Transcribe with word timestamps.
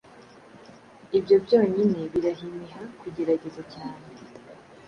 Ibyo 1.17 1.35
byonyine 1.45 1.99
birahimiha 2.13 2.81
kugerageza 2.99 3.61
cyane 3.73 4.05